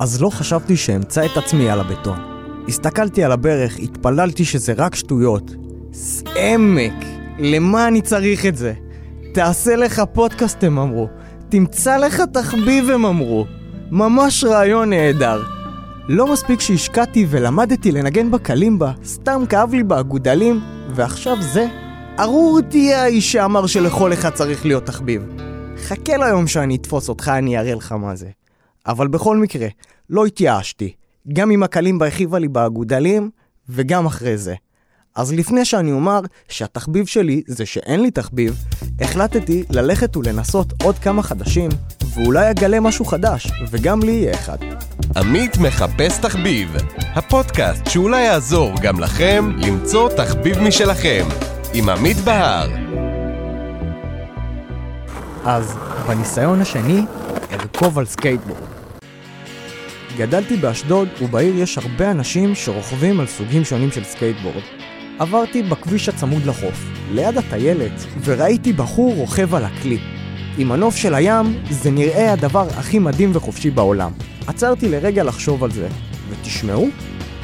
אז 0.00 0.22
לא 0.22 0.30
חשבתי 0.30 0.76
שאמצא 0.76 1.24
את 1.24 1.36
עצמי 1.36 1.70
על 1.70 1.80
הבטון. 1.80 2.18
הסתכלתי 2.68 3.24
על 3.24 3.32
הברך, 3.32 3.78
התפללתי 3.78 4.44
שזה 4.44 4.72
רק 4.76 4.94
שטויות. 4.94 5.50
עמק, 6.36 7.04
למה 7.38 7.88
אני 7.88 8.02
צריך 8.02 8.46
את 8.46 8.56
זה? 8.56 8.72
תעשה 9.34 9.76
לך 9.76 10.02
פודקאסט, 10.12 10.64
הם 10.64 10.78
אמרו. 10.78 11.08
תמצא 11.48 11.96
לך 11.96 12.22
תחביב, 12.32 12.90
הם 12.90 13.04
אמרו. 13.04 13.46
ממש 13.90 14.44
רעיון 14.44 14.90
נהדר. 14.90 15.42
לא 16.08 16.32
מספיק 16.32 16.60
שהשקעתי 16.60 17.26
ולמדתי 17.30 17.92
לנגן 17.92 18.30
בקלימבה, 18.30 18.92
סתם 19.04 19.42
כאב 19.48 19.74
לי 19.74 19.82
באגודלים, 19.82 20.60
ועכשיו 20.94 21.36
זה? 21.42 21.66
ארור 22.18 22.60
תהיה 22.68 23.02
האיש 23.02 23.32
שאמר 23.32 23.66
שלכל 23.66 24.12
אחד 24.12 24.30
צריך 24.30 24.66
להיות 24.66 24.86
תחביב. 24.86 25.22
חכה 25.84 26.16
ליום 26.16 26.46
שאני 26.46 26.76
אתפוס 26.76 27.08
אותך, 27.08 27.28
אני 27.28 27.58
אראה 27.58 27.74
לך 27.74 27.92
מה 27.92 28.16
זה. 28.16 28.39
אבל 28.86 29.08
בכל 29.08 29.36
מקרה, 29.36 29.68
לא 30.10 30.26
התייאשתי. 30.26 30.92
גם 31.32 31.50
אם 31.50 31.62
הקלימבה 31.62 32.06
הכאיבה 32.06 32.38
לי 32.38 32.48
באגודלים, 32.48 33.30
וגם 33.68 34.06
אחרי 34.06 34.38
זה. 34.38 34.54
אז 35.16 35.32
לפני 35.32 35.64
שאני 35.64 35.92
אומר 35.92 36.20
שהתחביב 36.48 37.06
שלי 37.06 37.42
זה 37.46 37.66
שאין 37.66 38.02
לי 38.02 38.10
תחביב, 38.10 38.64
החלטתי 39.00 39.64
ללכת 39.70 40.16
ולנסות 40.16 40.82
עוד 40.82 40.98
כמה 40.98 41.22
חדשים, 41.22 41.70
ואולי 42.14 42.50
אגלה 42.50 42.80
משהו 42.80 43.04
חדש, 43.04 43.46
וגם 43.70 44.02
לי 44.02 44.12
יהיה 44.12 44.34
אחד. 44.34 44.58
עמית 45.16 45.56
מחפש 45.58 46.18
תחביב, 46.18 46.76
הפודקאסט 46.98 47.86
שאולי 47.86 48.22
יעזור 48.22 48.72
גם 48.82 49.00
לכם 49.00 49.50
למצוא 49.58 50.08
תחביב 50.16 50.58
משלכם, 50.58 51.28
עם 51.74 51.88
עמית 51.88 52.16
בהר. 52.16 52.70
אז 55.44 55.76
בניסיון 56.08 56.60
השני, 56.60 57.02
ארכוב 57.52 57.98
על 57.98 58.06
סקייטבורד. 58.06 58.69
גדלתי 60.20 60.56
באשדוד, 60.56 61.08
ובעיר 61.22 61.58
יש 61.58 61.78
הרבה 61.78 62.10
אנשים 62.10 62.54
שרוכבים 62.54 63.20
על 63.20 63.26
סוגים 63.26 63.64
שונים 63.64 63.90
של 63.90 64.04
סקייטבורד. 64.04 64.62
עברתי 65.18 65.62
בכביש 65.62 66.08
הצמוד 66.08 66.42
לחוף, 66.46 66.84
ליד 67.12 67.38
הטיילת, 67.38 67.92
וראיתי 68.24 68.72
בחור 68.72 69.14
רוכב 69.14 69.54
על 69.54 69.64
הכלי. 69.64 69.98
עם 70.58 70.72
הנוף 70.72 70.96
של 70.96 71.14
הים, 71.14 71.46
זה 71.70 71.90
נראה 71.90 72.32
הדבר 72.32 72.66
הכי 72.76 72.98
מדהים 72.98 73.30
וחופשי 73.34 73.70
בעולם. 73.70 74.12
עצרתי 74.46 74.88
לרגע 74.88 75.24
לחשוב 75.24 75.64
על 75.64 75.70
זה, 75.70 75.88
ותשמעו, 76.30 76.88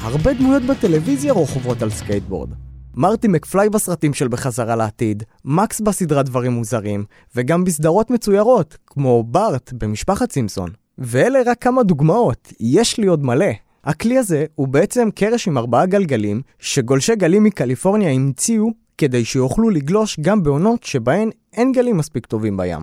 הרבה 0.00 0.32
דמויות 0.32 0.62
בטלוויזיה 0.62 1.32
רוכבות 1.32 1.82
על 1.82 1.90
סקייטבורד. 1.90 2.50
מרטי 2.94 3.28
מקפליי 3.28 3.70
בסרטים 3.70 4.14
של 4.14 4.28
בחזרה 4.28 4.76
לעתיד, 4.76 5.22
מקס 5.44 5.80
בסדרת 5.80 6.26
דברים 6.26 6.52
מוזרים, 6.52 7.04
וגם 7.36 7.64
בסדרות 7.64 8.10
מצוירות, 8.10 8.76
כמו 8.86 9.22
בארט 9.22 9.72
במשפחת 9.72 10.32
סימפסון. 10.32 10.85
ואלה 10.98 11.38
רק 11.46 11.62
כמה 11.62 11.82
דוגמאות, 11.82 12.52
יש 12.60 12.98
לי 12.98 13.06
עוד 13.06 13.24
מלא. 13.24 13.46
הכלי 13.84 14.18
הזה 14.18 14.44
הוא 14.54 14.68
בעצם 14.68 15.08
קרש 15.14 15.48
עם 15.48 15.58
ארבעה 15.58 15.86
גלגלים, 15.86 16.42
שגולשי 16.58 17.16
גלים 17.16 17.44
מקליפורניה 17.44 18.10
המציאו 18.10 18.70
כדי 18.98 19.24
שיוכלו 19.24 19.70
לגלוש 19.70 20.20
גם 20.20 20.42
בעונות 20.42 20.84
שבהן 20.84 21.30
אין 21.52 21.72
גלים 21.72 21.96
מספיק 21.96 22.26
טובים 22.26 22.56
בים. 22.56 22.80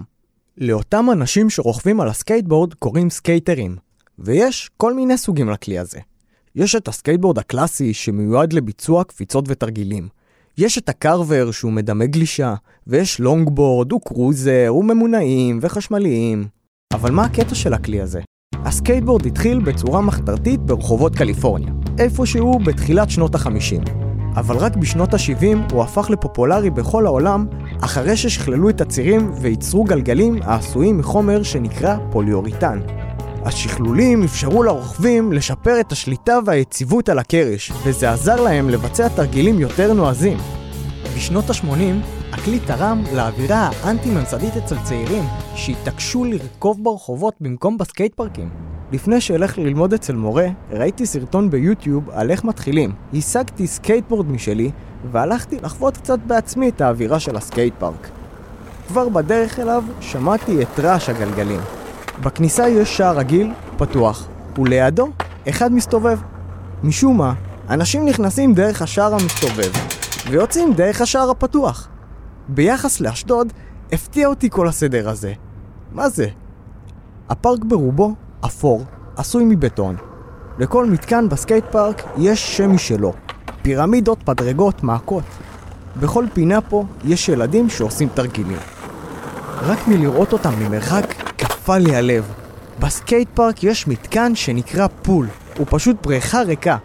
לאותם 0.58 1.06
אנשים 1.12 1.50
שרוכבים 1.50 2.02
על 2.02 2.08
הסקייטבורד 2.08 2.74
קוראים 2.74 3.10
סקייטרים, 3.10 3.76
ויש 4.20 4.70
כל 4.78 4.94
מיני 4.94 5.18
סוגים 5.18 5.50
לכלי 5.50 5.80
הזה. 5.80 6.00
יש 6.56 6.76
את 6.76 6.88
הסקייטבורד 6.88 7.38
הקלאסי 7.38 7.94
שמיועד 7.94 8.54
לביצוע 8.54 9.04
קפיצות 9.04 9.46
ותרגילים. 9.48 10.08
יש 10.58 10.78
את 10.78 10.90
ה 10.90 10.98
carver 10.98 11.52
שהוא 11.52 11.72
מדמה 11.72 12.06
גלישה, 12.06 12.56
ויש 12.88 13.20
longboard 13.20 13.94
ו 13.94 14.04
cruiser 14.04 14.74
וממונעים 14.80 15.60
וחשמליים. 15.62 16.48
אבל 16.94 17.12
מה 17.12 17.26
הקטע 17.26 17.56
של 17.56 17.74
הכלי 17.74 18.02
הזה? 18.02 18.22
הסקייטבורד 18.66 19.26
התחיל 19.26 19.60
בצורה 19.60 20.02
מחתרתית 20.02 20.60
ברחובות 20.60 21.16
קליפורניה, 21.16 21.74
איפשהו 22.00 22.60
בתחילת 22.66 23.10
שנות 23.10 23.36
ה-50. 23.36 23.90
אבל 24.36 24.58
רק 24.58 24.76
בשנות 24.76 25.14
ה-70 25.14 25.74
הוא 25.74 25.84
הפך 25.84 26.10
לפופולרי 26.10 26.70
בכל 26.70 27.06
העולם, 27.06 27.46
אחרי 27.82 28.18
ששכללו 28.18 28.70
את 28.70 28.82
הצירים 28.82 29.32
וייצרו 29.42 29.84
גלגלים 29.84 30.40
העשויים 30.44 30.98
מחומר 30.98 31.44
שנקרא 31.44 31.98
פוליאוריטן. 32.12 32.80
השכלולים 33.46 34.24
אפשרו 34.24 34.64
לרוכבים 34.64 35.34
לשפר 35.34 35.80
את 35.80 35.92
השליטה 35.92 36.40
והיציבות 36.46 37.10
על 37.10 37.20
הקרש, 37.20 37.72
וזה 37.86 38.12
עזר 38.12 38.42
להם 38.42 38.70
לבצע 38.70 39.08
תרגילים 39.08 39.60
יותר 39.60 39.94
נועזים. 39.94 40.38
בשנות 41.16 41.50
ה-80, 41.50 42.34
הכלי 42.34 42.60
תרם 42.60 43.04
לאווירה 43.14 43.70
האנטי-ממסדית 43.84 44.58
אצל 44.58 44.76
צעירים, 44.84 45.24
שהתעקשו 45.56 46.26
לרכוב 46.26 46.84
ברחובות 46.84 47.34
במקום 47.42 47.78
בסקייט 47.78 48.16
פארקים. 48.16 48.50
לפני 48.92 49.22
שאלך 49.22 49.58
ללמוד 49.58 49.94
אצל 49.94 50.16
מורה, 50.16 50.48
ראיתי 50.72 51.06
סרטון 51.06 51.50
ביוטיוב 51.50 52.10
על 52.10 52.32
איך 52.32 52.44
מתחילים. 52.44 52.92
השגתי 53.14 53.68
סקייטבורד 53.68 54.32
משלי, 54.32 54.72
והלכתי 55.12 55.58
לחוות 55.64 55.98
קצת 55.98 56.20
בעצמי 56.28 56.70
את 56.70 56.82
האווירה 56.82 57.20
של 57.20 57.36
הסקייט 57.36 57.74
פארק. 57.80 58.10
כבר 58.88 59.10
בדרך 59.10 59.60
אליו 59.60 59.84
שמעתי 60.02 60.62
את 60.62 60.80
רעש 60.80 61.10
הגלגלים. 61.10 61.60
בכניסה 62.24 62.70
יש 62.70 62.98
שער 62.98 63.18
רגיל, 63.18 63.52
פתוח, 63.78 64.28
ולידו 64.58 65.10
אחד 65.50 65.74
מסתובב. 65.74 66.20
משום 66.84 67.18
מה, 67.18 67.34
אנשים 67.70 68.06
נכנסים 68.06 68.54
דרך 68.54 68.82
השער 68.82 69.14
המסתובב, 69.14 69.72
ויוצאים 70.30 70.74
דרך 70.74 71.02
השער 71.02 71.30
הפתוח. 71.30 71.88
ביחס 72.48 73.02
לאשדוד, 73.02 73.54
הפתיע 73.92 74.28
אותי 74.28 74.50
כל 74.50 74.68
הסדר 74.68 75.10
הזה. 75.10 75.34
מה 75.92 76.10
זה? 76.10 76.28
הפארק 77.30 77.64
ברובו 77.64 78.16
אפור, 78.46 78.86
עשוי 79.16 79.44
מבטון. 79.44 79.96
לכל 80.60 80.86
מתקן 80.86 81.30
בסקייט 81.30 81.66
פארק 81.72 82.04
יש 82.18 82.58
שם 82.58 82.72
משלו. 82.72 83.14
פירמידות, 83.62 84.24
פדרגות, 84.26 84.84
מעקות. 84.84 85.24
בכל 86.00 86.26
פינה 86.34 86.62
פה 86.62 86.86
יש 87.04 87.30
ילדים 87.30 87.70
שעושים 87.70 88.10
תרגילים. 88.14 88.58
רק 89.62 89.88
מלראות 89.88 90.34
אותם 90.34 90.52
ממרחק 90.60 91.06
קפא 91.38 91.72
לי 91.72 91.96
הלב. 91.96 92.34
בסקייט 92.80 93.30
פארק 93.34 93.64
יש 93.64 93.88
מתקן 93.88 94.36
שנקרא 94.36 94.88
pool, 95.02 95.28
הוא 95.58 95.68
פשוט 95.70 95.96
בריכה 96.04 96.42
ריקה. 96.42 96.78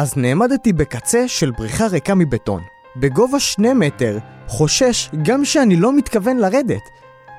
אז 0.00 0.16
נעמדתי 0.16 0.72
בקצה 0.72 1.28
של 1.28 1.50
בריכה 1.50 1.86
ריקה 1.86 2.14
מבטון, 2.14 2.62
בגובה 2.96 3.40
שני 3.40 3.72
מטר, 3.72 4.18
חושש 4.46 5.10
גם 5.22 5.44
שאני 5.44 5.76
לא 5.76 5.96
מתכוון 5.96 6.36
לרדת. 6.36 6.82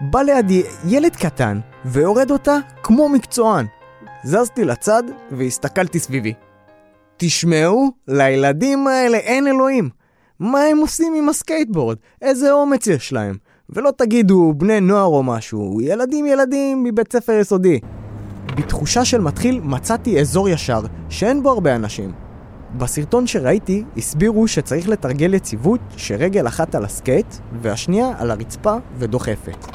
בא 0.01 0.21
לידי 0.21 0.63
ילד 0.87 1.15
קטן, 1.15 1.59
וירד 1.85 2.31
אותה 2.31 2.57
כמו 2.83 3.09
מקצוען. 3.09 3.65
זזתי 4.23 4.65
לצד 4.65 5.03
והסתכלתי 5.31 5.99
סביבי. 5.99 6.33
תשמעו, 7.17 7.91
לילדים 8.07 8.87
האלה 8.87 9.17
אין 9.17 9.47
אלוהים. 9.47 9.89
מה 10.39 10.61
הם 10.61 10.77
עושים 10.77 11.13
עם 11.17 11.29
הסקייטבורד? 11.29 11.97
איזה 12.21 12.51
אומץ 12.51 12.87
יש 12.87 13.13
להם? 13.13 13.37
ולא 13.69 13.91
תגידו 13.97 14.53
בני 14.57 14.79
נוער 14.79 15.05
או 15.05 15.23
משהו, 15.23 15.81
ילדים 15.81 16.25
ילדים 16.25 16.83
מבית 16.83 17.13
ספר 17.13 17.33
יסודי. 17.33 17.79
בתחושה 18.57 19.05
של 19.05 19.21
מתחיל 19.21 19.59
מצאתי 19.63 20.21
אזור 20.21 20.49
ישר, 20.49 20.81
שאין 21.09 21.43
בו 21.43 21.49
הרבה 21.49 21.75
אנשים. 21.75 22.30
בסרטון 22.77 23.27
שראיתי 23.27 23.83
הסבירו 23.97 24.47
שצריך 24.47 24.89
לתרגל 24.89 25.33
יציבות 25.33 25.79
שרגל 25.97 26.47
אחת 26.47 26.75
על 26.75 26.85
הסקייט 26.85 27.35
והשנייה 27.61 28.07
על 28.17 28.31
הרצפה 28.31 28.75
ודוחפת. 28.97 29.65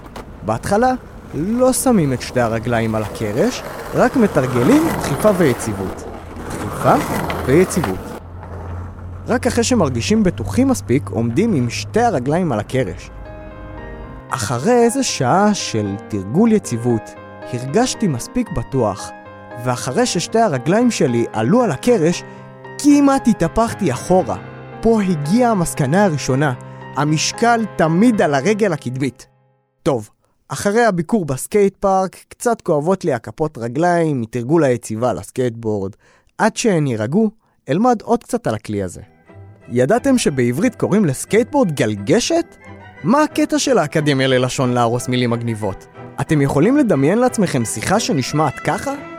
בהתחלה 0.46 0.92
לא 1.34 1.72
שמים 1.72 2.12
את 2.12 2.22
שתי 2.22 2.40
הרגליים 2.40 2.94
על 2.94 3.02
הקרש, 3.02 3.62
רק 3.94 4.16
מתרגלים 4.16 4.82
דחיפה 4.98 5.30
ויציבות. 5.38 6.04
דחיפה 6.46 6.94
ויציבות. 7.46 7.98
רק 9.26 9.46
אחרי 9.46 9.64
שמרגישים 9.64 10.22
בטוחים 10.22 10.68
מספיק 10.68 11.08
עומדים 11.08 11.54
עם 11.54 11.70
שתי 11.70 12.00
הרגליים 12.00 12.52
על 12.52 12.58
הקרש. 12.58 13.10
אחרי 14.30 14.72
איזה 14.72 15.02
שעה 15.02 15.54
של 15.54 15.94
תרגול 16.08 16.52
יציבות, 16.52 17.10
הרגשתי 17.52 18.08
מספיק 18.08 18.50
בטוח, 18.50 19.10
ואחרי 19.64 20.06
ששתי 20.06 20.38
הרגליים 20.38 20.90
שלי 20.90 21.24
עלו 21.32 21.62
על 21.62 21.70
הקרש, 21.70 22.22
כמעט 22.78 23.28
התהפכתי 23.28 23.92
אחורה. 23.92 24.36
פה 24.82 25.02
הגיעה 25.02 25.50
המסקנה 25.50 26.04
הראשונה, 26.04 26.54
המשקל 26.96 27.64
תמיד 27.76 28.22
על 28.22 28.34
הרגל 28.34 28.72
הקדמית. 28.72 29.26
טוב, 29.82 30.10
אחרי 30.48 30.84
הביקור 30.84 31.24
בסקייט 31.24 31.76
פארק, 31.76 32.16
קצת 32.28 32.60
כואבות 32.60 33.04
לי 33.04 33.12
הכפות 33.12 33.58
רגליים 33.58 34.20
מתרגול 34.20 34.64
היציבה 34.64 35.12
לסקייטבורד. 35.12 35.92
עד 36.38 36.56
שהן 36.56 36.86
יירגעו, 36.86 37.30
אלמד 37.68 38.02
עוד 38.02 38.22
קצת 38.22 38.46
על 38.46 38.54
הכלי 38.54 38.82
הזה. 38.82 39.02
ידעתם 39.68 40.18
שבעברית 40.18 40.74
קוראים 40.74 41.04
לסקייטבורד 41.04 41.72
גלגשת? 41.72 42.56
מה 43.04 43.22
הקטע 43.22 43.58
של 43.58 43.78
האקדמיה 43.78 44.26
ללשון 44.26 44.72
להרוס 44.72 45.08
מילים 45.08 45.30
מגניבות? 45.30 45.86
אתם 46.20 46.42
יכולים 46.42 46.76
לדמיין 46.76 47.18
לעצמכם 47.18 47.64
שיחה 47.64 48.00
שנשמעת 48.00 48.54
ככה? 48.54 49.15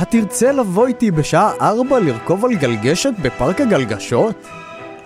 התרצה 0.00 0.52
לבוא 0.52 0.86
איתי 0.86 1.10
בשעה 1.10 1.52
ארבע 1.60 2.00
לרכוב 2.00 2.44
על 2.44 2.54
גלגשת 2.54 3.12
בפארק 3.22 3.60
הגלגשות? 3.60 4.36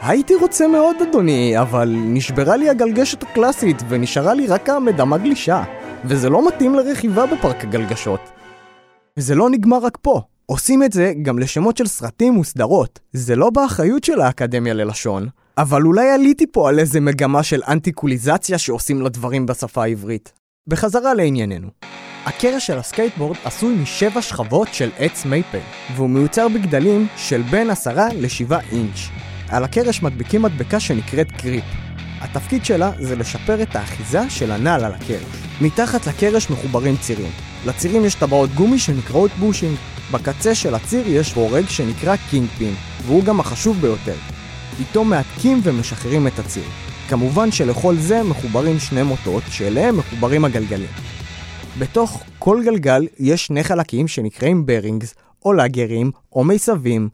הייתי 0.00 0.35
רוצה 0.35 0.69
מאוד 0.69 0.96
אדוני, 1.02 1.61
אבל 1.61 1.94
נשברה 1.96 2.56
לי 2.56 2.69
הגלגשת 2.69 3.23
הקלאסית 3.23 3.82
ונשארה 3.88 4.35
לי 4.35 4.46
רק 4.46 4.69
המדמה 4.69 5.19
גלישה, 5.19 5.62
וזה 6.05 6.31
לא 6.31 6.49
מתאים 6.49 6.75
לרכיבה 6.75 7.26
בפארק 7.26 7.64
הגלגשות. 7.64 8.20
וזה 9.19 9.35
לא 9.35 9.50
נגמר 9.50 9.79
רק 9.79 9.99
פה. 10.02 10.20
עושים 10.46 10.82
את 10.82 10.93
זה 10.93 11.12
גם 11.23 11.38
לשמות 11.38 11.76
של 11.76 11.87
סרטים 11.87 12.38
וסדרות. 12.38 13.00
זה 13.12 13.37
לא 13.37 13.50
באחריות 13.50 14.05
של 14.05 14.20
האקדמיה 14.20 14.75
ללשון, 14.75 15.29
אבל 15.58 15.82
אולי 15.82 16.11
עליתי 16.11 16.47
פה 16.52 16.69
על 16.69 16.79
איזה 16.79 17.00
מגמה 17.00 17.43
של 17.43 17.61
אנטיקוליזציה 17.69 18.58
שעושים 18.58 19.02
לדברים 19.02 19.47
בשפה 19.47 19.82
העברית. 19.82 20.44
בחזרה 20.69 21.14
לענייננו. 21.14 21.69
הקרש 22.25 22.66
של 22.66 22.78
הסקייטבורד 22.78 23.37
עשוי 23.44 23.75
משבע 23.75 24.22
שכבות 24.22 24.69
של 24.75 24.90
עץ 24.99 25.25
מייפל, 25.25 25.58
והוא 25.94 26.11
מיוצר 26.11 26.49
בגדלים 26.49 27.06
של 27.16 27.43
בין 27.43 27.70
עשרה 27.70 28.08
לשבעה 28.14 28.61
אינץ'. 28.72 28.99
על 29.49 29.64
הקרש 29.64 30.02
מדביקים 30.02 30.43
מדבקה 30.43 30.81
שנקראת 30.81 31.32
grip. 31.32 31.65
התפקיד 32.20 32.64
שלה 32.64 32.93
זה 33.00 33.16
לשפר 33.16 33.62
את 33.62 33.76
האחיזה 33.76 34.31
של 34.31 34.52
הנעל 34.52 34.84
על 34.84 34.93
הקרש. 34.93 35.43
מתחת 35.61 36.06
לקרש 36.06 36.50
מחוברים 36.50 36.96
צירים. 36.96 37.32
לצירים 37.66 38.05
יש 38.05 38.14
טבעות 38.14 38.50
גומי 38.50 38.78
שנקראות 38.78 39.31
bushing. 39.31 39.76
בקצה 40.12 40.55
של 40.55 40.75
הציר 40.75 41.08
יש 41.08 41.32
בורג 41.32 41.69
שנקרא 41.69 42.16
kingpin, 42.31 42.75
והוא 43.06 43.25
גם 43.25 43.40
החשוב 43.40 43.81
ביותר. 43.81 44.16
איתו 44.81 45.05
מהדקים 45.05 45.61
ומשחררים 45.62 46.26
את 46.26 46.38
הציר. 46.38 46.64
כמובן 47.09 47.51
שלכל 47.51 47.95
זה 47.97 48.23
מחוברים 48.23 48.79
שני 48.79 49.03
מוטות 49.03 49.43
שאליהם 49.51 49.99
מחוברים 49.99 50.45
הגלגלים. 50.45 50.89
בתוך 51.79 52.23
כל 52.39 52.61
גלגל 52.65 53.06
יש 53.19 53.47
שני 53.47 53.65
חלקים 53.65 54.09
שנקראים 54.09 54.67
bearings, 54.67 55.15
או 55.45 55.53
לאגרים, 55.53 56.11
או 56.33 56.45
מסבים. 56.44 57.09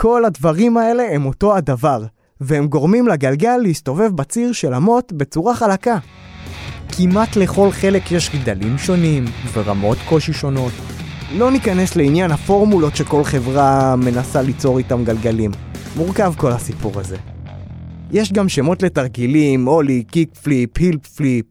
כל 0.00 0.24
הדברים 0.24 0.76
האלה 0.76 1.02
הם 1.12 1.26
אותו 1.26 1.56
הדבר, 1.56 2.04
והם 2.40 2.66
גורמים 2.66 3.08
לגלגל 3.08 3.56
להסתובב 3.56 4.16
בציר 4.16 4.52
של 4.52 4.74
המוט 4.74 5.12
בצורה 5.12 5.54
חלקה. 5.54 5.98
כמעט 6.88 7.36
לכל 7.36 7.70
חלק 7.70 8.12
יש 8.12 8.30
גדלים 8.30 8.78
שונים 8.78 9.24
ורמות 9.52 9.98
קושי 10.08 10.32
שונות. 10.32 10.72
לא 11.32 11.50
ניכנס 11.50 11.96
לעניין 11.96 12.30
הפורמולות 12.30 12.96
שכל 12.96 13.24
חברה 13.24 13.96
מנסה 13.96 14.42
ליצור 14.42 14.78
איתם 14.78 15.04
גלגלים. 15.04 15.50
מורכב 15.96 16.34
כל 16.36 16.52
הסיפור 16.52 17.00
הזה. 17.00 17.35
יש 18.10 18.32
גם 18.32 18.48
שמות 18.48 18.82
לתרגילים, 18.82 19.68
ollie, 19.68 20.04
kickflip, 20.04 20.78
heelflip, 20.78 21.46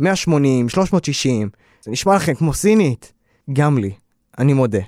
180, 0.00 0.68
360. 0.68 1.48
זה 1.84 1.90
נשמע 1.90 2.16
לכם 2.16 2.34
כמו 2.34 2.54
סינית? 2.54 3.12
גם 3.52 3.78
לי, 3.78 3.90
אני 4.38 4.52
מודה. 4.52 4.78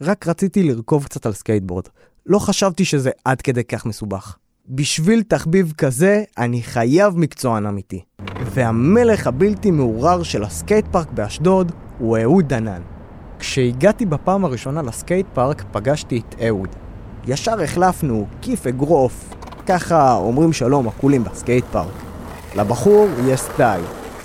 רק 0.00 0.28
רציתי 0.28 0.62
לרכוב 0.62 1.04
קצת 1.04 1.26
על 1.26 1.32
סקייטבורד. 1.32 1.84
לא 2.26 2.38
חשבתי 2.38 2.84
שזה 2.84 3.10
עד 3.24 3.42
כדי 3.42 3.64
כך 3.64 3.86
מסובך. 3.86 4.36
בשביל 4.68 5.22
תחביב 5.22 5.72
כזה, 5.78 6.22
אני 6.38 6.62
חייב 6.62 7.16
מקצוען 7.16 7.66
אמיתי. 7.66 8.00
והמלך 8.44 9.26
הבלתי 9.26 9.70
מעורער 9.70 10.22
של 10.22 10.44
הסקייט 10.44 10.86
פארק 10.90 11.10
באשדוד 11.10 11.72
הוא 11.98 12.18
אהוד 12.18 12.48
דנן. 12.48 12.82
כשהגעתי 13.38 14.06
בפעם 14.06 14.44
הראשונה 14.44 14.82
לסקייט 14.82 15.26
פארק 15.34 15.64
פגשתי 15.72 16.22
את 16.28 16.34
אהוד. 16.46 16.68
ישר 17.26 17.62
החלפנו 17.62 18.26
כיף 18.42 18.66
אגרוף, 18.66 19.34
ככה 19.68 20.14
אומרים 20.14 20.52
שלום 20.52 20.88
ה 20.88 20.93
cool 20.93 21.14
ים 21.14 21.24
בסקייט 21.24 21.64
פארק. 21.72 21.92
לבחור 22.56 23.08
יש 23.26 23.40
סטייל, 23.40 23.84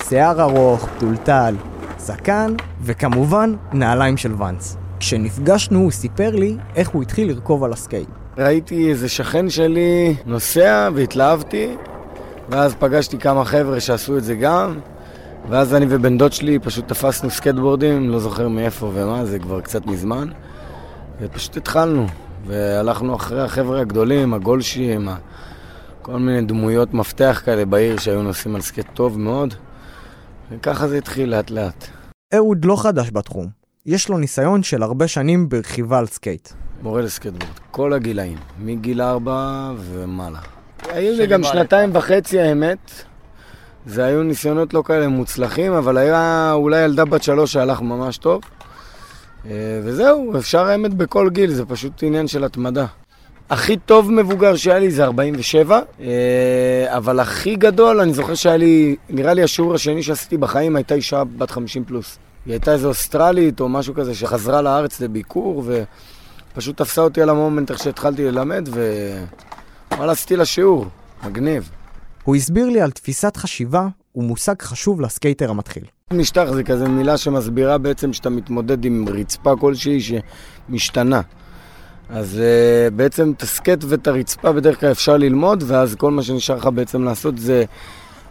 שיער 0.10 0.42
ארוך, 0.42 0.88
פתולתל, 0.88 1.56
זקן, 1.98 2.54
וכמובן 2.82 3.56
נעליים 3.74 4.18
של 4.18 4.34
Vans. 4.38 4.78
כשנפגשנו 5.00 5.80
הוא 5.80 5.92
סיפר 5.92 6.36
לי 6.36 6.58
איך 6.76 6.90
הוא 6.90 7.02
התחיל 7.02 7.28
לרכוב 7.28 7.64
על 7.64 7.74
הסקייט. 7.74 8.08
ראיתי 8.38 8.90
איזה 8.90 9.10
שכן 9.10 9.50
שלי 9.50 10.16
נוסע 10.26 10.90
והתלהבתי, 10.96 11.76
ואז 12.50 12.76
פגשתי 12.80 13.18
כמה 13.18 13.46
חבר'ה 13.46 13.80
שעשו 13.80 14.18
את 14.18 14.24
זה 14.24 14.36
גם, 14.36 14.80
ואז 15.50 15.74
אני 15.74 15.86
ובן 15.90 16.18
דוד 16.18 16.34
שלי 16.34 16.60
פשוט 16.60 16.88
תפסנו 16.88 17.30
סקייטבורדים, 17.30 18.10
לא 18.10 18.20
זוכר 18.20 18.48
מאיפה 18.48 18.92
ומה, 18.94 19.26
זה 19.26 19.40
כבר 19.40 19.62
קצת 19.62 19.86
מזמן, 19.86 20.28
ופשוט 21.22 21.58
התחלנו, 21.58 22.06
והלכנו 22.46 23.16
אחרי 23.16 23.42
החבר'ה 23.42 23.82
הגדולים, 23.82 24.34
הגולשים, 24.34 25.08
כל 26.02 26.20
מיני 26.20 26.42
דמויות 26.42 26.94
מפתח 26.94 27.42
כאלה 27.46 27.66
בעיר 27.66 27.98
שהיו 27.98 28.24
נוסעים 28.24 28.56
על 28.56 28.62
סקייט 28.62 28.86
טוב 28.94 29.20
מאוד, 29.20 29.54
וככה 30.52 30.88
זה 30.88 30.98
התחיל 30.98 31.30
לאט 31.30 31.52
לאט. 31.52 31.88
אהוד 32.36 32.66
לא 32.66 32.76
חדש 32.76 33.12
בתחום, 33.14 33.48
יש 33.86 34.10
לו 34.10 34.18
ניסיון 34.18 34.64
של 34.64 34.84
הרבה 34.84 35.08
שנים 35.08 35.50
ברכיבה 35.50 36.00
על 36.00 36.06
סקייט. 36.06 36.50
מורה 36.82 37.02
לסקייטבורד, 37.02 37.60
כל 37.72 37.94
הגילאים, 37.94 38.38
מגיל 38.60 39.02
ארבע 39.02 39.72
ומעלה. 39.78 40.40
היו 40.90 41.14
לי 41.18 41.28
גם 41.28 41.44
שנתיים 41.44 41.90
וחצי 41.94 42.40
האמת. 42.40 42.92
זה 43.86 44.06
היו 44.06 44.24
ניסיונות 44.24 44.74
לא 44.74 44.84
כאלה 44.86 45.08
מוצלחים, 45.08 45.74
אבל 45.74 45.98
היה 45.98 46.52
אולי 46.54 46.82
ילדה 46.82 47.06
בת 47.06 47.24
שלוש 47.24 47.54
שהלך 47.54 47.82
ממש 47.82 48.18
טוב. 48.18 48.42
אה, 49.46 49.80
וזהו, 49.84 50.38
אפשר 50.38 50.66
האמת 50.66 50.94
בכל 50.94 51.30
גיל, 51.30 51.54
זה 51.54 51.66
פשוט 51.66 52.04
עניין 52.04 52.28
של 52.28 52.44
התמדה. 52.44 52.86
הכי 53.50 53.78
טוב 53.78 54.12
מבוגר 54.12 54.56
שהיה 54.56 54.80
לי 54.80 54.92
זה 54.92 55.04
47, 55.04 55.82
אה, 56.00 56.06
אבל 56.88 57.20
הכי 57.20 57.56
גדול, 57.56 58.02
אני 58.02 58.14
זוכר 58.14 58.36
שהיה 58.36 58.58
לי, 58.58 58.96
נראה 59.10 59.34
לי 59.34 59.44
השיעור 59.44 59.74
השני 59.74 60.04
שעשיתי 60.04 60.38
בחיים 60.38 60.76
הייתה 60.76 60.96
אישה 60.96 61.24
בת 61.24 61.52
50 61.52 61.86
פלוס. 61.86 62.18
היא 62.46 62.52
הייתה 62.52 62.74
איזו 62.74 62.88
אוסטרלית 62.88 63.60
או 63.60 63.70
משהו 63.70 63.94
כזה 63.94 64.16
שחזרה 64.16 64.62
לארץ 64.62 65.02
לביקור, 65.02 65.64
ופשוט 66.54 66.78
תפסה 66.78 67.02
אותי 67.02 67.22
על 67.22 67.30
המומנט 67.30 67.72
איך 67.72 67.84
שהתחלתי 67.84 68.24
ללמד, 68.26 68.70
וואלה, 69.98 70.12
עשיתי 70.12 70.36
לה 70.36 70.46
שיעור, 70.46 70.86
מגניב. 71.26 71.70
הוא 72.24 72.36
הסביר 72.36 72.70
לי 72.70 72.82
על 72.82 72.92
תפיסת 72.92 73.38
חשיבה 73.38 73.88
ומושג 74.16 74.62
חשוב 74.62 75.02
לסקייטר 75.02 75.50
המתחיל. 75.50 75.84
משטח 76.14 76.46
זה 76.54 76.64
כזה 76.64 76.90
מילה 76.90 77.18
שמסבירה 77.18 77.78
בעצם 77.78 78.14
שאתה 78.14 78.30
מתמודד 78.30 78.86
עם 78.86 79.06
רצפה 79.08 79.56
כלשהי 79.60 80.00
שמשתנה. 80.02 81.22
אז 82.10 82.42
uh, 82.42 82.94
בעצם 82.94 83.32
את 83.38 83.42
הסקט 83.42 83.84
ואת 83.84 84.08
הרצפה 84.08 84.52
בדרך 84.52 84.80
כלל 84.80 84.92
אפשר 84.92 85.18
ללמוד, 85.18 85.64
ואז 85.68 85.96
כל 85.96 86.12
מה 86.12 86.24
שנשאר 86.24 86.56
לך 86.56 86.70
בעצם 86.76 87.04
לעשות 87.04 87.38
זה 87.38 87.64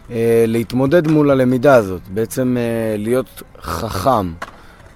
uh, 0.07 0.11
להתמודד 0.47 1.07
מול 1.07 1.31
הלמידה 1.31 1.75
הזאת, 1.75 2.01
בעצם 2.07 2.57
uh, 2.57 3.01
להיות 3.01 3.43
חכם. 3.61 4.33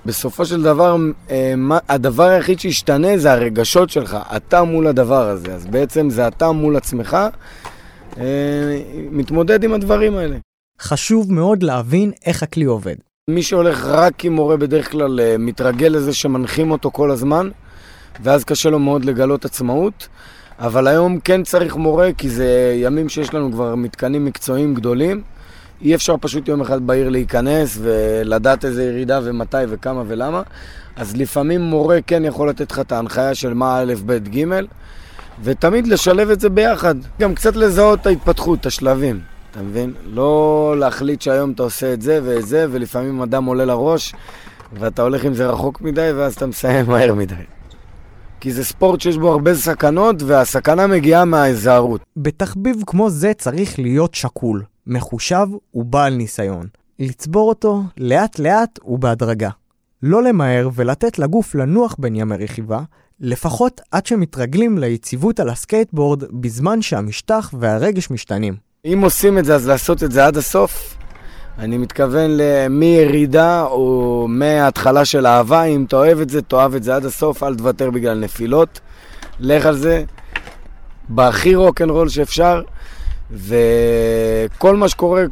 בסופו 0.05 0.45
של 0.45 0.63
דבר, 0.63 0.95
uh, 0.95 1.31
מה, 1.57 1.77
הדבר 1.89 2.23
היחיד 2.23 2.59
שישתנה 2.59 3.17
זה 3.17 3.31
הרגשות 3.31 3.89
שלך, 3.89 4.17
אתה 4.35 4.63
מול 4.63 4.87
הדבר 4.87 5.27
הזה. 5.29 5.55
אז 5.55 5.65
בעצם 5.65 6.09
זה 6.09 6.27
אתה 6.27 6.51
מול 6.51 6.75
עצמך, 6.75 7.17
uh, 8.13 8.17
מתמודד 9.11 9.63
עם 9.63 9.73
הדברים 9.73 10.17
האלה. 10.17 10.37
חשוב 10.81 11.33
מאוד 11.33 11.63
להבין 11.63 12.11
איך 12.25 12.43
הכלי 12.43 12.65
עובד. 12.65 12.95
מי 13.29 13.43
שהולך 13.43 13.85
רק 13.85 14.25
עם 14.25 14.33
מורה 14.33 14.57
בדרך 14.57 14.91
כלל 14.91 15.19
uh, 15.19 15.37
מתרגל 15.39 15.87
לזה 15.87 16.13
שמנחים 16.13 16.71
אותו 16.71 16.91
כל 16.91 17.11
הזמן. 17.11 17.49
ואז 18.23 18.43
קשה 18.43 18.69
לו 18.69 18.79
מאוד 18.79 19.05
לגלות 19.05 19.45
עצמאות. 19.45 20.07
אבל 20.59 20.87
היום 20.87 21.19
כן 21.19 21.43
צריך 21.43 21.75
מורה, 21.75 22.09
כי 22.17 22.29
זה 22.29 22.75
ימים 22.77 23.09
שיש 23.09 23.33
לנו 23.33 23.51
כבר 23.51 23.75
מתקנים 23.75 24.25
מקצועיים 24.25 24.73
גדולים. 24.73 25.21
אי 25.81 25.95
אפשר 25.95 26.15
פשוט 26.21 26.47
יום 26.47 26.61
אחד 26.61 26.87
בעיר 26.87 27.09
להיכנס 27.09 27.77
ולדעת 27.81 28.65
איזה 28.65 28.83
ירידה 28.83 29.19
ומתי 29.23 29.57
וכמה 29.69 30.03
ולמה. 30.07 30.41
אז 30.95 31.17
לפעמים 31.17 31.61
מורה 31.61 31.99
כן 32.07 32.25
יכול 32.25 32.49
לתת 32.49 32.71
לך 32.71 32.79
את 32.79 32.91
ההנחיה 32.91 33.35
של 33.35 33.53
מה 33.53 33.81
א', 33.81 33.93
ב', 34.05 34.37
ג', 34.37 34.45
ותמיד 35.43 35.87
לשלב 35.87 36.29
את 36.29 36.39
זה 36.39 36.49
ביחד. 36.49 36.95
גם 37.19 37.35
קצת 37.35 37.55
לזהות 37.55 38.01
את 38.01 38.07
ההתפתחות, 38.07 38.59
את 38.59 38.65
השלבים, 38.65 39.19
אתה 39.51 39.61
מבין? 39.61 39.93
לא 40.05 40.75
להחליט 40.79 41.21
שהיום 41.21 41.51
אתה 41.51 41.63
עושה 41.63 41.93
את 41.93 42.01
זה 42.01 42.19
ואת 42.23 42.47
זה, 42.47 42.65
ולפעמים 42.71 43.21
אדם 43.21 43.45
עולה 43.45 43.65
לראש, 43.65 44.13
ואתה 44.73 45.01
הולך 45.01 45.23
עם 45.23 45.33
זה 45.33 45.47
רחוק 45.49 45.81
מדי, 45.81 46.11
ואז 46.15 46.35
אתה 46.35 46.47
מסיים 46.47 46.85
מהר 46.87 47.13
מדי. 47.13 47.35
כי 48.39 48.51
זה 48.51 48.65
ספורט 48.65 49.01
שיש 49.01 49.17
בו 49.17 49.31
הרבה 49.31 49.55
סכנות, 49.55 50.15
והסכנה 50.21 50.87
מגיעה 50.87 51.25
מההיזהרות. 51.25 52.01
בתחביב 52.17 52.83
כמו 52.87 53.09
זה 53.09 53.31
צריך 53.37 53.79
להיות 53.79 54.15
שקול, 54.15 54.63
מחושב 54.87 55.47
ובעל 55.73 56.13
ניסיון. 56.13 56.67
לצבור 56.99 57.49
אותו 57.49 57.83
לאט 57.97 58.39
לאט 58.39 58.79
ובהדרגה. 58.85 59.49
לא 60.03 60.23
למהר 60.23 60.69
ולתת 60.73 61.19
לגוף 61.19 61.55
לנוח 61.55 61.95
בין 61.99 62.15
ימי 62.15 62.35
רכיבה, 62.35 62.81
לפחות 63.19 63.81
עד 63.91 64.05
שמתרגלים 64.05 64.77
ליציבות 64.77 65.39
על 65.39 65.49
הסקייטבורד 65.49 66.23
בזמן 66.31 66.81
שהמשטח 66.81 67.53
והרגש 67.59 68.11
משתנים. 68.11 68.66
אם 68.93 69.01
עושים 69.03 69.37
את 69.37 69.45
זה, 69.45 69.55
אז 69.55 69.67
לעשות 69.67 70.03
את 70.03 70.11
זה 70.11 70.25
עד 70.25 70.37
הסוף, 70.37 70.95
אני 71.59 71.77
מתכוון 71.77 72.31
מירידה 72.69 73.63
או 73.63 74.25
מההתחלה 74.29 75.05
של 75.05 75.27
אהבה, 75.27 75.63
אם 75.63 75.85
אתה 75.87 75.95
אוהב 75.95 76.19
את 76.19 76.29
זה, 76.29 76.41
תאהב 76.41 76.75
את 76.75 76.83
זה 76.83 76.95
עד 76.95 77.05
הסוף, 77.05 77.43
אל 77.43 77.55
תוותר 77.55 77.91
בגלל 77.91 78.19
נפילות. 78.19 78.79
לך 79.39 79.65
על 79.65 79.77
זה, 79.77 80.03
בהכי 81.09 81.55
רוקנרול 81.55 82.09
שאפשר, 82.09 82.61
וכל 83.31 84.75
מה 84.75 84.89
שקורה, 84.89 85.23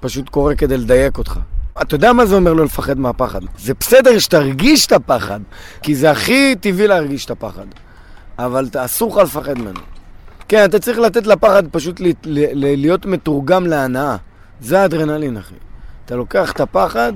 פשוט 0.00 0.28
קורה 0.28 0.54
כדי 0.54 0.76
לדייק 0.76 1.18
אותך. 1.18 1.38
אתה 1.82 1.94
יודע 1.94 2.12
מה 2.12 2.26
זה 2.26 2.34
אומר 2.34 2.52
לא 2.52 2.64
לפחד 2.64 2.98
מהפחד? 2.98 3.40
זה 3.58 3.74
בסדר 3.80 4.18
שתרגיש 4.18 4.86
את 4.86 4.92
הפחד, 4.92 5.40
כי 5.82 5.94
זה 5.94 6.10
הכי 6.10 6.54
טבעי 6.60 6.86
להרגיש 6.86 7.24
את 7.24 7.30
הפחד, 7.30 7.66
אבל 8.38 8.68
אסור 8.76 9.16
לך 9.16 9.22
לפחד 9.22 9.58
ממנו. 9.58 9.80
כן, 10.48 10.64
אתה 10.64 10.78
צריך 10.78 10.98
לתת 10.98 11.26
לפחד 11.26 11.62
פשוט 11.70 12.00
להיות 12.24 13.06
מתורגם 13.06 13.66
להנאה. 13.66 14.16
זה 14.60 14.80
האדרנלין, 14.80 15.36
אחי. 15.36 15.54
אתה 16.04 16.16
לוקח 16.16 16.52
את 16.52 16.60
הפחד 16.60 17.12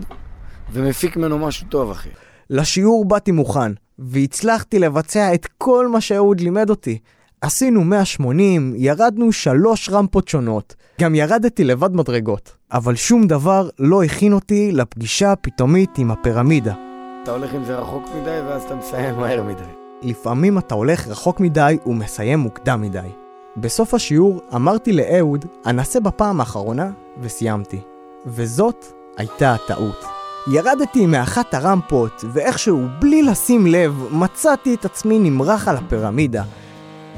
ומפיק 0.72 1.16
ממנו 1.16 1.38
משהו 1.38 1.66
טוב, 1.68 1.90
אחי. 1.90 2.08
לשיעור 2.50 3.04
באתי 3.04 3.32
מוכן, 3.32 3.72
והצלחתי 3.98 4.78
לבצע 4.78 5.34
את 5.34 5.46
כל 5.58 5.88
מה 5.88 6.00
שאהוד 6.00 6.40
לימד 6.40 6.70
אותי. 6.70 6.98
עשינו 7.40 7.84
180, 7.84 8.74
ירדנו 8.76 9.32
שלוש 9.32 9.88
רמפות 9.88 10.28
שונות. 10.28 10.74
גם 11.00 11.14
ירדתי 11.14 11.64
לבד 11.64 11.94
מדרגות. 11.94 12.56
אבל 12.72 12.94
שום 12.94 13.26
דבר 13.26 13.68
לא 13.78 14.02
הכין 14.02 14.32
אותי 14.32 14.72
לפגישה 14.72 15.32
הפתאומית 15.32 15.98
עם 15.98 16.10
הפירמידה. 16.10 16.74
אתה 17.22 17.30
הולך 17.30 17.54
עם 17.54 17.64
זה 17.64 17.76
רחוק 17.76 18.04
מדי, 18.20 18.40
ואז 18.48 18.62
אתה 18.62 18.74
מסיים 18.74 19.14
מהר 19.14 19.42
מדי. 19.42 19.79
לפעמים 20.02 20.58
אתה 20.58 20.74
הולך 20.74 21.08
רחוק 21.08 21.40
מדי 21.40 21.78
ומסיים 21.86 22.38
מוקדם 22.38 22.80
מדי. 22.80 23.08
בסוף 23.56 23.94
השיעור 23.94 24.40
אמרתי 24.54 24.92
לאהוד, 24.92 25.44
אנסה 25.66 26.00
בפעם 26.00 26.40
האחרונה, 26.40 26.90
וסיימתי. 27.20 27.80
וזאת 28.26 28.84
הייתה 29.16 29.54
הטעות. 29.54 30.04
ירדתי 30.52 31.06
מאחת 31.06 31.54
הרמפות, 31.54 32.24
ואיכשהו, 32.32 32.86
בלי 33.00 33.22
לשים 33.22 33.66
לב, 33.66 34.04
מצאתי 34.12 34.74
את 34.74 34.84
עצמי 34.84 35.18
נמרח 35.18 35.68
על 35.68 35.76
הפירמידה, 35.76 36.44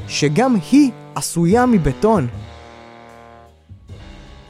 שגם 0.08 0.56
היא 0.72 0.90
עשויה 1.14 1.66
מבטון. 1.66 2.26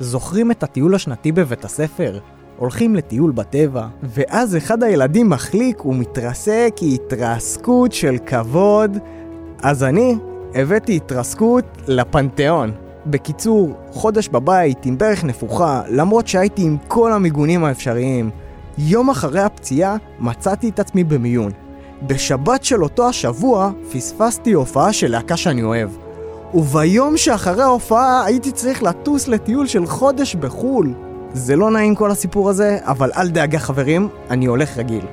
זוכרים 0.00 0.50
את 0.50 0.62
הטיול 0.62 0.94
השנתי 0.94 1.32
בבית 1.32 1.64
הספר? 1.64 2.18
הולכים 2.62 2.94
לטיול 2.96 3.32
בטבע, 3.32 3.86
ואז 4.02 4.56
אחד 4.56 4.82
הילדים 4.82 5.28
מחליק 5.28 5.86
ומתרסק 5.86 6.74
התרסקות 6.82 7.92
של 7.92 8.16
כבוד. 8.26 8.98
אז 9.62 9.84
אני 9.84 10.14
הבאתי 10.54 10.96
התרסקות 10.96 11.64
לפנתיאון. 11.86 12.72
בקיצור, 13.06 13.72
חודש 13.90 14.28
בבית 14.28 14.86
עם 14.86 14.98
ברך 14.98 15.24
נפוחה, 15.24 15.82
למרות 15.88 16.28
שהייתי 16.28 16.62
עם 16.62 16.76
כל 16.88 17.12
המיגונים 17.12 17.64
האפשריים. 17.64 18.30
יום 18.78 19.10
אחרי 19.10 19.40
הפציעה 19.40 19.96
מצאתי 20.20 20.68
את 20.68 20.80
עצמי 20.80 21.04
במיון. 21.04 21.52
בשבת 22.06 22.64
של 22.64 22.82
אותו 22.82 23.08
השבוע 23.08 23.70
פספסתי 23.92 24.52
הופעה 24.52 24.92
של 24.92 25.10
להקה 25.10 25.36
שאני 25.36 25.62
אוהב. 25.62 25.90
וביום 26.54 27.16
שאחרי 27.16 27.62
ההופעה 27.62 28.24
הייתי 28.24 28.52
צריך 28.52 28.82
לטוס 28.82 29.28
לטיול 29.28 29.66
של 29.66 29.86
חודש 29.86 30.34
בחו"ל. 30.34 31.11
זה 31.34 31.56
לא 31.56 31.70
נעים 31.70 31.94
כל 31.94 32.10
הסיפור 32.10 32.50
הזה, 32.50 32.78
אבל 32.82 33.10
אל 33.16 33.28
דאגה 33.28 33.58
חברים, 33.58 34.08
אני 34.30 34.46
הולך 34.46 34.78
רגיל. 34.78 35.04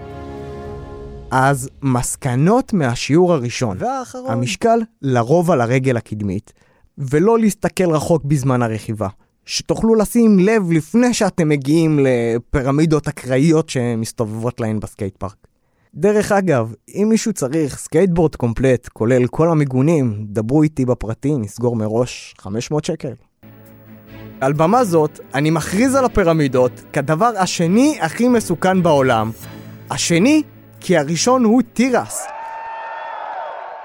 אז 1.31 1.69
מסקנות 1.81 2.73
מהשיעור 2.73 3.33
הראשון. 3.33 3.77
והאחרון. 3.79 4.31
המשקל 4.31 4.79
לרוב 5.01 5.51
על 5.51 5.61
הרגל 5.61 5.97
הקדמית, 5.97 6.53
ולא 6.97 7.39
להסתכל 7.39 7.91
רחוק 7.91 8.23
בזמן 8.23 8.61
הרכיבה. 8.61 9.07
שתוכלו 9.45 9.95
לשים 9.95 10.39
לב 10.39 10.71
לפני 10.71 11.13
שאתם 11.13 11.49
מגיעים 11.49 11.99
לפירמידות 12.03 13.07
אקראיות 13.07 13.69
שמסתובבות 13.69 14.59
להן 14.59 14.79
בסקייט 14.79 15.17
פארק. 15.17 15.47
דרך 15.95 16.31
אגב, 16.31 16.73
אם 16.89 17.07
מישהו 17.09 17.33
צריך 17.33 17.79
סקייטבורד 17.79 18.35
קומפלט, 18.35 18.87
כולל 18.93 19.27
כל 19.27 19.49
המיגונים, 19.49 20.25
דברו 20.29 20.63
איתי 20.63 20.85
בפרטי, 20.85 21.37
נסגור 21.37 21.75
מראש 21.75 22.35
500 22.37 22.85
שקל. 22.85 23.13
מעל 24.41 24.53
במה 24.53 24.83
זאת, 24.83 25.19
אני 25.33 25.49
מכריז 25.49 25.95
על 25.95 26.05
הפירמידות 26.05 26.71
כדבר 26.93 27.31
השני 27.37 27.97
הכי 28.01 28.27
מסוכן 28.27 28.83
בעולם. 28.83 29.31
השני, 29.91 30.43
כי 30.79 30.97
הראשון 30.97 31.43
הוא 31.43 31.61
תירס. 31.73 32.25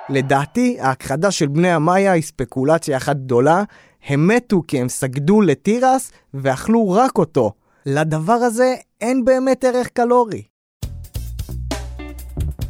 לדעתי, 0.09 0.77
ההכחדה 0.81 1.31
של 1.31 1.47
בני 1.47 1.73
המאיה 1.73 2.13
היא 2.13 2.23
ספקולציה 2.23 2.97
אחת 2.97 3.17
גדולה. 3.17 3.63
הם 4.07 4.29
מתו 4.29 4.63
כי 4.69 4.81
הם 4.81 4.89
סגדו 4.89 5.41
לתירס 5.41 6.13
ואכלו 6.35 6.91
רק 6.91 7.19
אותו. 7.19 7.53
לדבר 7.87 8.33
הזה 8.33 8.75
אין 9.01 9.25
באמת 9.25 9.65
ערך 9.65 9.89
קלורי. 9.89 10.43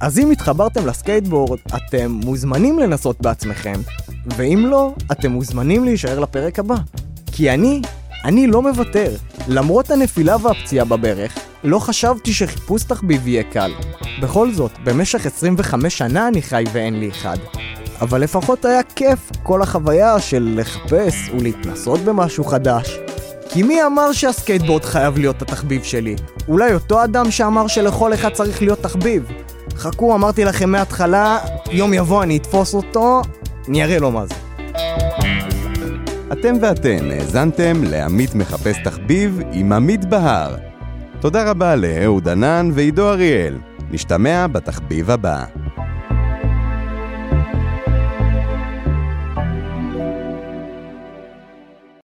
אז 0.01 0.19
אם 0.19 0.31
התחברתם 0.31 0.87
לסקייטבורד, 0.87 1.59
אתם 1.77 2.11
מוזמנים 2.11 2.79
לנסות 2.79 3.21
בעצמכם, 3.21 3.81
ואם 4.27 4.65
לא, 4.67 4.95
אתם 5.13 5.33
מוזמנים 5.33 5.85
להישאר 5.85 6.21
לפרק 6.21 6.59
הבא. 6.59 6.77
כי 7.37 7.51
אני, 7.51 7.83
אני 8.25 8.47
לא 8.47 8.63
מוותר. 8.63 9.11
למרות 9.49 9.91
הנפילה 9.91 10.37
והפציעה 10.43 10.85
בברך, 10.85 11.39
לא 11.65 11.79
חשבתי 11.79 12.33
שחיפוש 12.33 12.83
תחביב 12.83 13.29
יהיה 13.29 13.43
קל. 13.43 13.73
בכל 14.23 14.53
זאת, 14.53 14.71
במשך 14.85 15.27
25 15.27 15.99
שנה 15.99 16.29
אני 16.29 16.43
חי 16.43 16.65
ואין 16.73 17.01
לי 17.01 17.11
אחד. 17.11 17.37
אבל 18.01 18.21
לפחות 18.21 18.65
היה 18.65 18.83
כיף 18.83 19.31
כל 19.43 19.63
החוויה 19.63 20.21
של 20.21 20.55
לחפש 20.57 21.31
ולהתנסות 21.39 22.01
במשהו 22.01 22.45
חדש. 22.45 22.99
כי 23.49 23.63
מי 23.63 23.85
אמר 23.87 24.13
שהסקייטבורד 24.13 24.85
חייב 24.85 25.19
להיות 25.19 25.43
התחביב 25.43 25.83
שלי? 25.83 26.17
אולי 26.49 26.75
אותו 26.75 27.05
אדם 27.05 27.31
שאמר 27.31 27.67
שלכל 27.67 28.15
אחד 28.15 28.33
צריך 28.33 28.63
להיות 28.63 28.83
תחביב? 28.83 29.25
חכו, 29.77 30.15
אמרתי 30.15 30.45
לכם 30.45 30.71
מההתחלה, 30.71 31.39
יום 31.71 31.95
יבוא 31.95 32.23
אני 32.23 32.37
אתפוס 32.37 32.75
אותו, 32.75 33.23
אני 33.69 33.85
אראה 33.85 33.99
לו 33.99 34.11
מה 34.11 34.27
זה. 34.27 34.35
אתם 36.41 36.55
ואתן 36.61 37.11
האזנתם 37.11 37.85
לעמית 37.85 38.35
מחפש 38.35 38.83
תחביב 38.85 39.41
עם 39.53 39.73
עמית 39.73 40.05
בהר. 40.05 40.57
תודה 41.21 41.51
רבה 41.51 41.77
לאהוד 41.77 42.29
ענן 42.29 42.71
ועידו 42.73 43.11
אריאל. 43.11 43.59
נשתמע 43.91 44.47
בתחביב 44.47 45.11
הבא. 45.11 45.45